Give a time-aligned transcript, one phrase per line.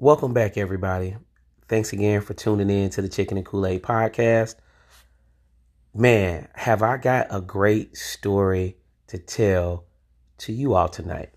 [0.00, 1.16] Welcome back, everybody.
[1.66, 4.54] Thanks again for tuning in to the Chicken and Kool Aid podcast.
[5.92, 8.76] Man, have I got a great story
[9.08, 9.86] to tell
[10.38, 11.30] to you all tonight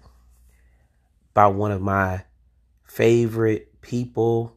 [1.31, 2.23] about one of my
[2.83, 4.55] favorite people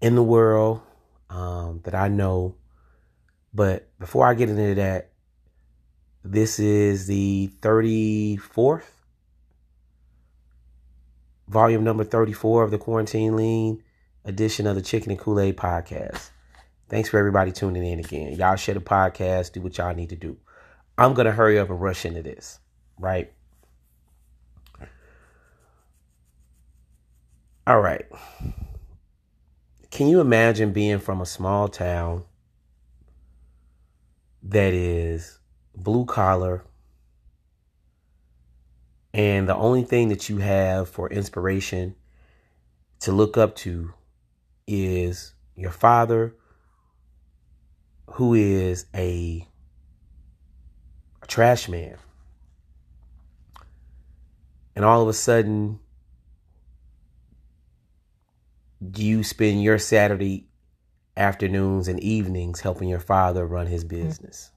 [0.00, 0.80] in the world
[1.30, 2.56] um, that I know.
[3.54, 5.12] But before I get into that,
[6.24, 8.82] this is the 34th
[11.52, 13.82] volume number 34 of the Quarantine Lean
[14.24, 16.30] edition of the Chicken and Kool Aid podcast.
[16.88, 18.32] Thanks for everybody tuning in again.
[18.32, 20.38] Y'all share the podcast, do what y'all need to do.
[20.96, 22.58] I'm going to hurry up and rush into this,
[22.98, 23.32] right?
[27.66, 28.06] All right.
[29.90, 32.24] Can you imagine being from a small town
[34.42, 35.38] that is
[35.76, 36.64] blue collar
[39.14, 41.94] and the only thing that you have for inspiration
[43.00, 43.92] to look up to
[44.66, 46.34] is your father,
[48.12, 49.46] who is a,
[51.22, 51.96] a trash man.
[54.74, 55.80] And all of a sudden,
[58.96, 60.46] you spend your Saturday
[61.16, 64.06] afternoons and evenings helping your father run his mm-hmm.
[64.06, 64.50] business.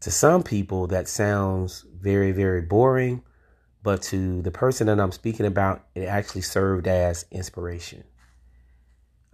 [0.00, 3.22] To some people, that sounds very, very boring,
[3.82, 8.04] but to the person that I'm speaking about, it actually served as inspiration.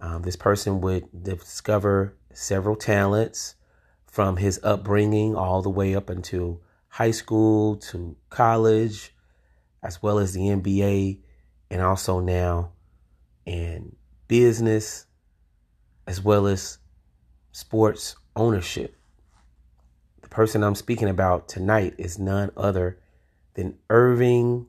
[0.01, 3.55] Um, this person would discover several talents
[4.07, 9.13] from his upbringing all the way up until high school to college,
[9.83, 11.19] as well as the MBA,
[11.69, 12.71] and also now
[13.45, 13.95] in
[14.27, 15.05] business,
[16.07, 16.79] as well as
[17.51, 18.95] sports ownership.
[20.35, 22.99] Person I'm speaking about tonight is none other
[23.53, 24.65] than Earvin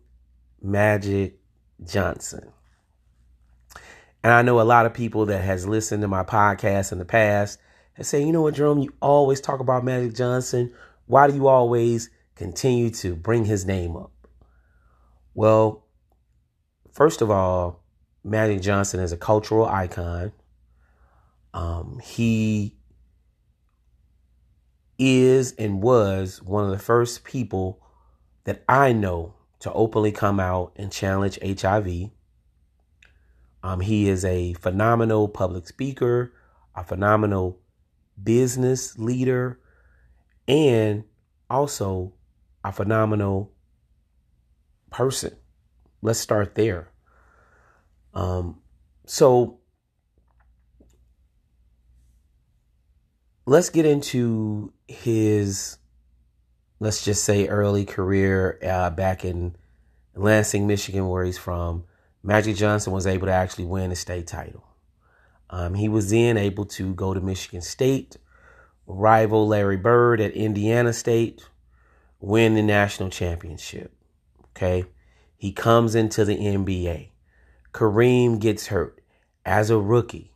[0.62, 1.40] Magic
[1.84, 2.52] Johnson.
[4.22, 7.04] And I know a lot of people that has listened to my podcast in the
[7.04, 7.58] past
[7.96, 10.72] and say, you know what, Jerome, you always talk about Magic Johnson.
[11.06, 14.12] Why do you always continue to bring his name up?
[15.34, 15.84] Well,
[16.92, 17.82] first of all,
[18.22, 20.30] Magic Johnson is a cultural icon.
[21.52, 22.76] Um, he
[24.98, 27.82] is and was one of the first people
[28.44, 32.10] that I know to openly come out and challenge HIV.
[33.62, 36.32] Um, he is a phenomenal public speaker,
[36.74, 37.58] a phenomenal
[38.22, 39.60] business leader,
[40.46, 41.04] and
[41.50, 42.12] also
[42.64, 43.52] a phenomenal
[44.90, 45.36] person.
[46.02, 46.90] Let's start there.
[48.14, 48.60] Um,
[49.06, 49.60] so
[53.46, 55.78] let's get into his,
[56.80, 59.56] let's just say, early career uh, back in
[60.14, 61.84] Lansing, Michigan, where he's from.
[62.22, 64.66] Magic Johnson was able to actually win a state title.
[65.48, 68.16] Um, he was then able to go to Michigan State,
[68.86, 71.48] rival Larry Bird at Indiana State,
[72.18, 73.94] win the national championship.
[74.50, 74.86] Okay.
[75.36, 77.10] He comes into the NBA.
[77.72, 79.00] Kareem gets hurt
[79.44, 80.32] as a rookie.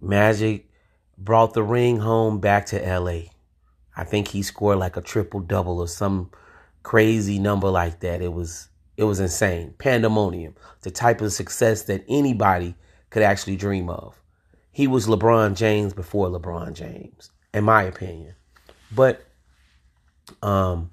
[0.00, 0.70] Magic
[1.18, 3.30] brought the ring home back to LA.
[3.96, 6.30] I think he scored like a triple double or some
[6.82, 8.22] crazy number like that.
[8.22, 9.74] It was it was insane.
[9.78, 10.54] Pandemonium.
[10.82, 12.76] The type of success that anybody
[13.10, 14.20] could actually dream of.
[14.70, 18.34] He was LeBron James before LeBron James, in my opinion.
[18.92, 19.24] But
[20.42, 20.90] um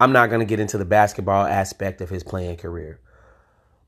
[0.00, 3.00] I'm not going to get into the basketball aspect of his playing career.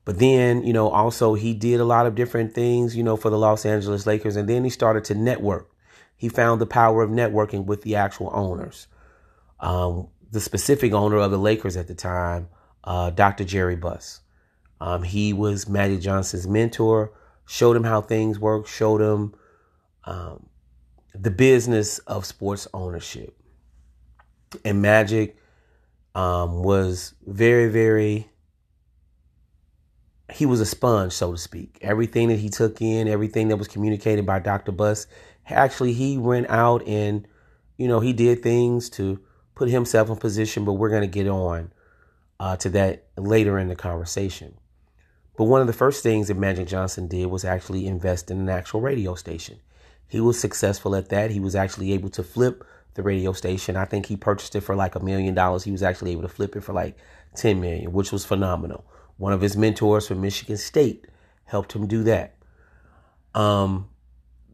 [0.03, 3.29] But then, you know, also he did a lot of different things, you know, for
[3.29, 4.35] the Los Angeles Lakers.
[4.35, 5.69] And then he started to network.
[6.15, 8.87] He found the power of networking with the actual owners.
[9.59, 12.49] Um, the specific owner of the Lakers at the time,
[12.83, 13.43] uh, Dr.
[13.43, 14.21] Jerry Buss.
[14.79, 17.11] Um, he was Magic Johnson's mentor,
[17.45, 19.35] showed him how things work, showed him
[20.05, 20.47] um,
[21.13, 23.37] the business of sports ownership.
[24.65, 25.37] And Magic
[26.15, 28.30] um, was very, very
[30.31, 31.77] he was a sponge, so to speak.
[31.81, 34.71] Everything that he took in, everything that was communicated by Dr.
[34.71, 35.07] Buss,
[35.47, 37.27] actually he went out and,
[37.77, 39.19] you know, he did things to
[39.55, 41.71] put himself in position, but we're going to get on
[42.39, 44.55] uh, to that later in the conversation.
[45.37, 48.49] But one of the first things that Magic Johnson did was actually invest in an
[48.49, 49.59] actual radio station.
[50.07, 51.31] He was successful at that.
[51.31, 53.77] He was actually able to flip the radio station.
[53.77, 55.63] I think he purchased it for like a million dollars.
[55.63, 56.97] He was actually able to flip it for like
[57.35, 58.85] 10 million, which was phenomenal.
[59.17, 61.05] One of his mentors from Michigan State
[61.45, 62.35] helped him do that.
[63.33, 63.89] Um,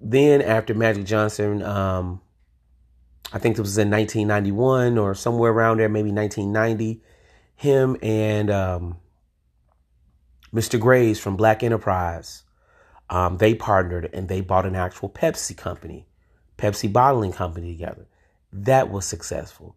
[0.01, 2.21] then after Magic Johnson, um,
[3.33, 7.01] I think this was in 1991 or somewhere around there, maybe 1990,
[7.55, 8.97] him and um,
[10.53, 10.79] Mr.
[10.79, 12.43] Graves from Black Enterprise,
[13.09, 16.07] um, they partnered and they bought an actual Pepsi company,
[16.57, 18.07] Pepsi bottling company together.
[18.53, 19.75] That was successful.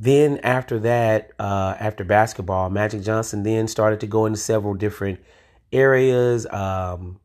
[0.00, 5.20] Then after that, uh, after basketball, Magic Johnson then started to go into several different
[5.72, 6.46] areas.
[6.46, 7.20] Um,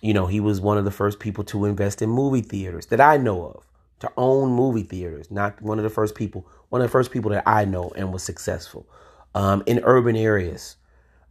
[0.00, 3.02] you know, he was one of the first people to invest in movie theaters that
[3.02, 3.66] I know of,
[3.98, 5.30] to own movie theaters.
[5.30, 8.10] Not one of the first people, one of the first people that I know and
[8.10, 8.88] was successful
[9.34, 10.76] um, in urban areas.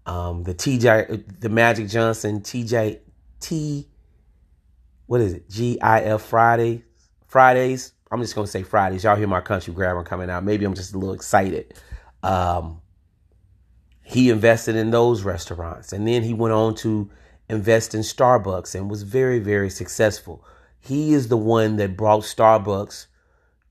[0.05, 2.99] Um, the TJ, the Magic Johnson TJ
[3.39, 3.87] T,
[5.07, 5.49] what is it?
[5.49, 6.83] G I F Friday
[7.25, 9.03] Fridays I'm just gonna say Fridays.
[9.03, 10.43] Y'all hear my country grammar coming out.
[10.43, 11.73] Maybe I'm just a little excited.
[12.23, 12.81] Um,
[14.03, 17.09] he invested in those restaurants, and then he went on to
[17.49, 20.43] invest in Starbucks and was very, very successful.
[20.79, 23.07] He is the one that brought Starbucks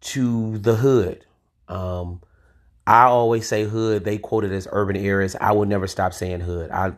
[0.00, 1.26] to the hood.
[1.68, 2.22] Um,
[2.86, 4.04] I always say hood.
[4.04, 5.36] They quote it as urban areas.
[5.40, 6.70] I will never stop saying hood.
[6.70, 6.92] I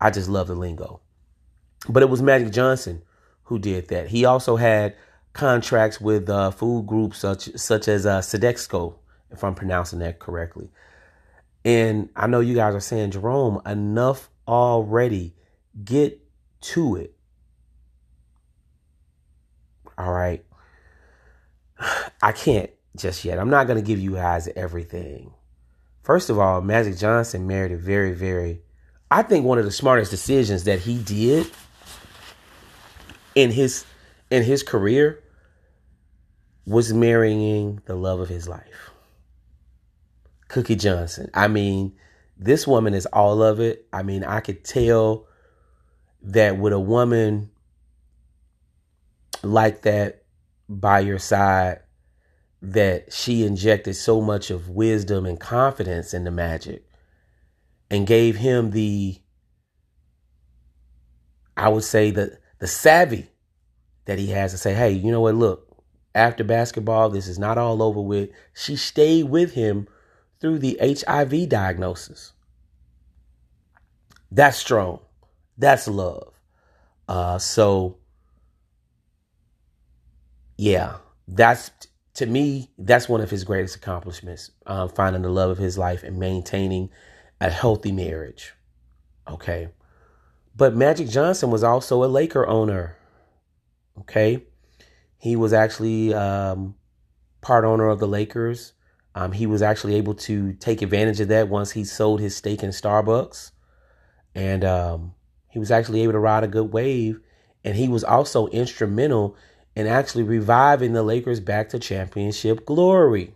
[0.00, 1.00] I just love the lingo.
[1.88, 3.02] But it was Magic Johnson
[3.44, 4.08] who did that.
[4.08, 4.96] He also had
[5.36, 8.22] contracts with uh, food groups such such as uh,
[9.30, 10.70] if I'm pronouncing that correctly.
[11.64, 15.34] And I know you guys are saying, Jerome, enough already.
[15.84, 16.20] Get
[16.60, 17.16] to it.
[19.98, 20.44] All right.
[22.22, 23.38] I can't just yet.
[23.38, 25.34] I'm not going to give you guys everything.
[26.02, 28.62] First of all, Magic Johnson married a very, very,
[29.10, 31.50] I think one of the smartest decisions that he did
[33.34, 33.84] in his
[34.30, 35.22] in his career
[36.66, 38.90] was marrying the love of his life.
[40.48, 41.30] Cookie Johnson.
[41.32, 41.94] I mean,
[42.36, 43.86] this woman is all of it.
[43.92, 45.26] I mean, I could tell
[46.22, 47.50] that with a woman
[49.42, 50.24] like that
[50.68, 51.80] by your side,
[52.62, 56.84] that she injected so much of wisdom and confidence into Magic
[57.90, 59.16] and gave him the,
[61.56, 63.28] I would say, the, the savvy
[64.06, 65.65] that he has to say, hey, you know what, look,
[66.16, 67.10] after basketball.
[67.10, 68.30] This is not all over with.
[68.54, 69.86] She stayed with him
[70.40, 72.32] through the HIV diagnosis.
[74.30, 75.00] That's strong.
[75.56, 76.32] That's love.
[77.08, 77.98] Uh, so,
[80.56, 80.96] yeah,
[81.28, 81.70] that's
[82.14, 86.02] to me, that's one of his greatest accomplishments uh, finding the love of his life
[86.02, 86.88] and maintaining
[87.40, 88.54] a healthy marriage.
[89.28, 89.68] Okay.
[90.56, 92.96] But Magic Johnson was also a Laker owner.
[94.00, 94.44] Okay.
[95.18, 96.74] He was actually um,
[97.40, 98.72] part owner of the Lakers.
[99.14, 102.62] Um, he was actually able to take advantage of that once he sold his stake
[102.62, 103.52] in Starbucks.
[104.34, 105.14] And um,
[105.48, 107.20] he was actually able to ride a good wave.
[107.64, 109.36] And he was also instrumental
[109.74, 113.34] in actually reviving the Lakers back to championship glory.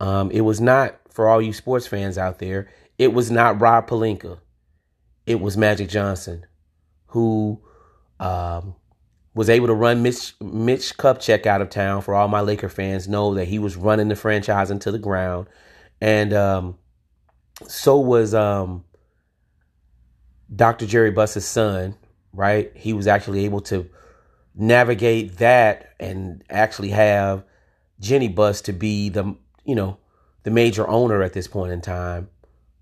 [0.00, 2.68] Um, it was not, for all you sports fans out there,
[2.98, 4.38] it was not Rob Pelinka.
[5.26, 6.44] It was Magic Johnson
[7.12, 7.60] who
[8.18, 8.74] um,
[9.34, 12.02] was able to run Mitch Mitch Kupchak out of town.
[12.02, 15.46] For all my Laker fans, know that he was running the franchise into the ground,
[16.00, 16.78] and um,
[17.66, 18.84] so was um,
[20.54, 20.86] Dr.
[20.86, 21.96] Jerry Buss's son.
[22.34, 23.88] Right, he was actually able to
[24.54, 27.44] navigate that and actually have
[28.00, 29.98] Jeanie Buss to be the you know
[30.42, 32.28] the major owner at this point in time.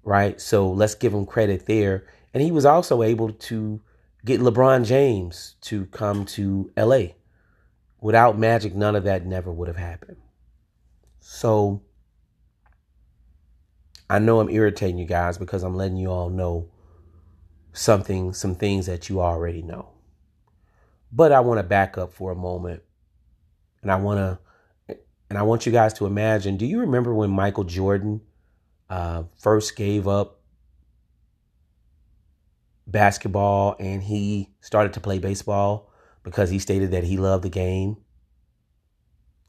[0.02, 2.06] Right, so let's give him credit there.
[2.32, 3.80] And he was also able to
[4.24, 7.14] get LeBron James to come to LA.
[8.00, 10.16] Without Magic, none of that never would have happened.
[11.20, 11.82] So
[14.08, 16.68] I know I'm irritating you guys because I'm letting you all know
[17.72, 19.90] something, some things that you already know.
[21.12, 22.82] But I want to back up for a moment
[23.82, 24.38] and I want to
[25.28, 28.20] and I want you guys to imagine, do you remember when Michael Jordan
[28.88, 30.39] uh, first gave up
[32.90, 35.90] basketball and he started to play baseball
[36.22, 37.96] because he stated that he loved the game.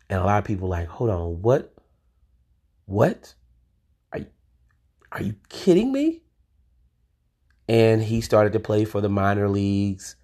[0.09, 1.73] And a lot of people like, hold on, what?
[2.85, 3.33] What?
[4.11, 4.27] Are you,
[5.11, 6.21] are you kidding me?
[7.67, 10.15] And he started to play for the minor leagues,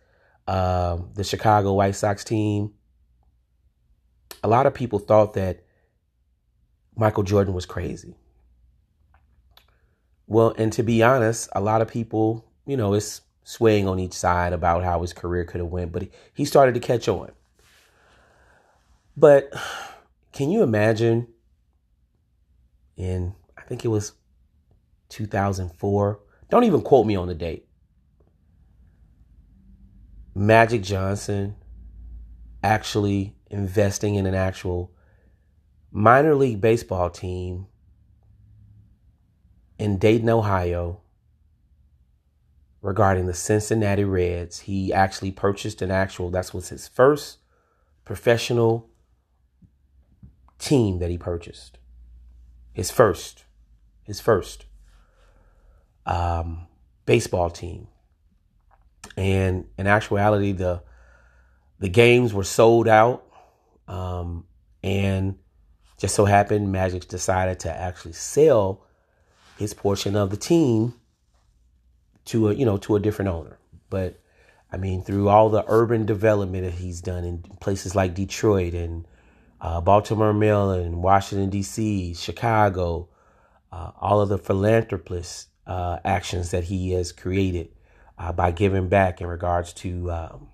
[0.47, 2.74] uh, the Chicago White Sox team.
[4.43, 5.63] A lot of people thought that
[6.95, 8.15] Michael Jordan was crazy.
[10.25, 14.13] Well, and to be honest, a lot of people you know, it's swaying on each
[14.13, 17.31] side about how his career could have went, but he started to catch on.
[19.15, 19.51] But
[20.31, 21.27] can you imagine
[22.97, 24.13] in I think it was
[25.09, 26.19] 2004.
[26.50, 27.67] Don't even quote me on the date.
[30.36, 31.55] Magic Johnson
[32.63, 34.91] actually investing in an actual
[35.91, 37.67] minor league baseball team
[39.79, 41.01] in Dayton, Ohio,
[42.81, 44.62] regarding the Cincinnati Reds.
[44.62, 47.39] He actually purchased an actual, that was his first
[48.05, 48.89] professional
[50.60, 51.77] team that he purchased.
[52.74, 53.46] His first,
[54.03, 54.65] his first
[56.05, 56.67] um,
[57.05, 57.88] baseball team.
[59.15, 60.84] And in actuality, the
[61.79, 63.24] the games were sold out.
[63.88, 64.46] Um,
[64.84, 65.38] and
[65.98, 68.86] just so happened, Magic decided to actually sell
[69.57, 70.93] his portion of the team
[72.27, 73.60] to a you know to a different owner.
[73.89, 74.19] But
[74.72, 79.07] I mean, through all the urban development that he's done in places like Detroit and
[79.62, 83.10] uh, Baltimore, Maryland, Washington D.C., Chicago,
[83.72, 87.69] uh, all of the philanthropist uh, actions that he has created
[88.17, 90.48] uh, by giving back in regards to um,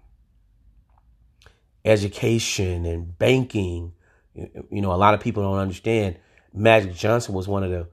[1.83, 3.93] education and banking.
[4.35, 6.17] You know, a lot of people don't understand.
[6.53, 7.87] Magic Johnson was one of the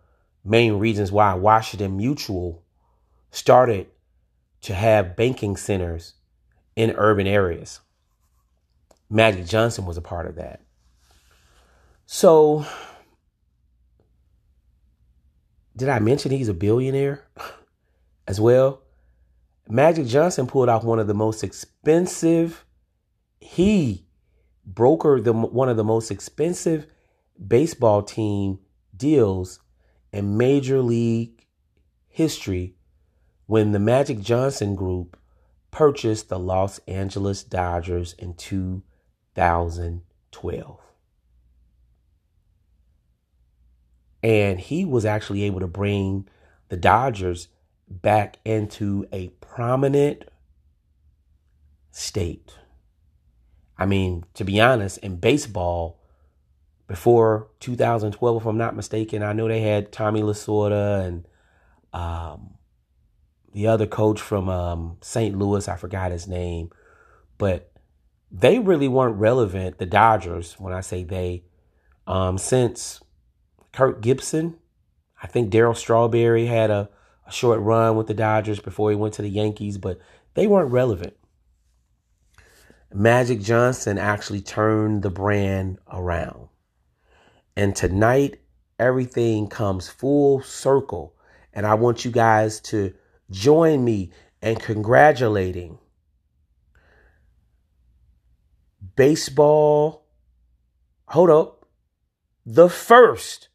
[0.45, 2.63] main reasons why Washington Mutual
[3.31, 3.87] started
[4.63, 6.15] to have banking centers
[6.77, 7.81] in urban areas.
[9.09, 10.61] Magic Johnson was a part of that.
[12.07, 12.67] So,
[15.77, 17.25] did I mention he's a billionaire
[18.27, 18.83] as well?
[19.69, 22.65] Magic Johnson pulled off one of the most expensive,
[23.41, 24.07] he
[24.71, 26.87] brokered the, one of the most expensive
[27.47, 28.59] baseball team
[28.97, 29.61] deals
[30.13, 31.47] in Major League
[32.09, 32.75] history
[33.51, 35.19] when the Magic Johnson Group
[35.73, 40.79] purchased the Los Angeles Dodgers in 2012.
[44.23, 46.29] And he was actually able to bring
[46.69, 47.49] the Dodgers
[47.89, 50.27] back into a prominent
[51.91, 52.57] state.
[53.77, 55.99] I mean, to be honest, in baseball,
[56.87, 61.27] before 2012, if I'm not mistaken, I know they had Tommy Lasorda and
[61.93, 62.55] um,
[63.53, 65.37] the other coach from um, St.
[65.37, 66.71] Louis, I forgot his name,
[67.39, 67.73] but
[68.31, 69.79] they really weren't relevant.
[69.79, 71.45] The Dodgers, when I say they,
[72.07, 73.01] um, since
[73.73, 74.57] Kirk Gibson,
[75.23, 76.89] I think Darryl Strawberry had a,
[77.27, 80.01] a short run with the Dodgers before he went to the Yankees, but
[80.35, 81.15] they weren't relevant.
[82.93, 86.49] Magic Johnson actually turned the brand around.
[87.57, 88.41] And tonight,
[88.79, 91.15] everything comes full circle.
[91.53, 92.95] And I want you guys to
[93.31, 94.11] join me
[94.43, 95.79] in congratulating
[98.97, 100.07] baseball.
[101.09, 101.67] Hold up.
[102.47, 103.49] The first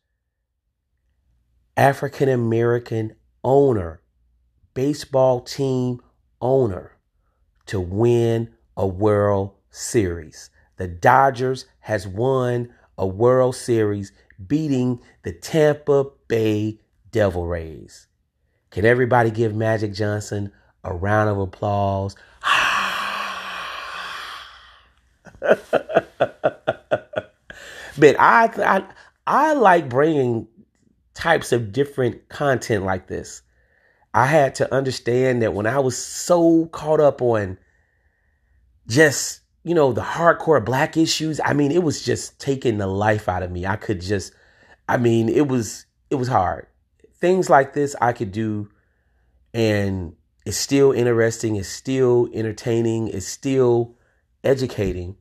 [1.76, 4.02] African American owner,
[4.74, 6.02] baseball team
[6.40, 6.98] owner
[7.66, 10.50] to win a World Series.
[10.78, 14.12] The Dodgers has won a World Series
[14.48, 16.80] beating the Tampa Bay
[17.12, 18.08] Devil Rays.
[18.76, 20.52] Can everybody give Magic Johnson
[20.84, 22.18] a round of applause?
[25.40, 25.62] but
[28.20, 28.84] I, I
[29.26, 30.50] I like bringing
[31.14, 33.44] types of different content like this.
[34.14, 37.58] I had to understand that when I was so caught up on
[38.88, 43.30] just, you know, the hardcore black issues, I mean, it was just taking the life
[43.30, 43.66] out of me.
[43.66, 44.34] I could just
[44.90, 46.68] I mean, it was it was hard
[47.20, 48.70] things like this I could do
[49.54, 53.96] and it's still interesting, it's still entertaining, it's still
[54.44, 55.16] educating,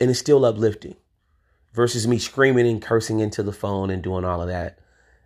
[0.00, 0.96] and it's still uplifting
[1.72, 4.78] versus me screaming and cursing into the phone and doing all of that.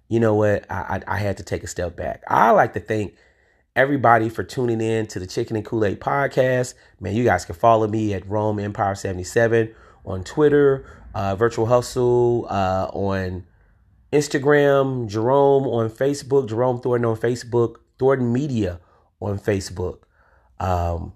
[0.08, 0.70] You know what?
[0.70, 2.22] I, I, I had to take a step back.
[2.28, 3.16] I like to thank
[3.74, 6.74] everybody for tuning in to the Chicken and Kool Aid podcast.
[7.00, 9.74] Man, you guys can follow me at Rome Empire 77
[10.06, 13.44] on Twitter, uh, Virtual Hustle uh, on
[14.16, 18.80] Instagram, Jerome on Facebook, Jerome Thornton on Facebook, Thornton Media
[19.20, 20.00] on Facebook.
[20.58, 21.12] Um,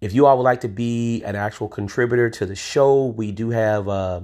[0.00, 3.50] if you all would like to be an actual contributor to the show, we do
[3.50, 4.20] have uh,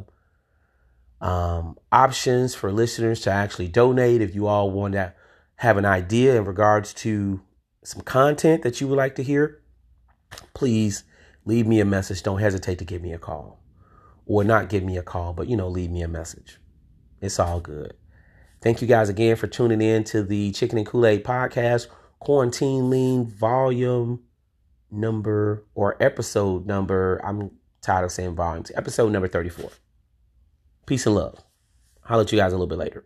[1.21, 4.21] um, options for listeners to actually donate.
[4.21, 5.15] If you all want to
[5.57, 7.41] have an idea in regards to
[7.83, 9.63] some content that you would like to hear,
[10.53, 11.05] please
[11.45, 12.23] leave me a message.
[12.23, 13.61] Don't hesitate to give me a call
[14.27, 16.59] or not give me a call, but you know, leave me a message.
[17.25, 17.95] It's all good.
[18.61, 21.87] Thank you guys again for tuning in to the Chicken and Kool Aid podcast,
[22.19, 24.23] Quarantine Lean Volume
[24.91, 27.21] number or episode number.
[27.25, 27.51] I'm
[27.81, 28.71] tired of saying volumes.
[28.75, 29.71] Episode number 34.
[30.85, 31.43] Peace and love.
[32.07, 33.05] I'll let you guys a little bit later.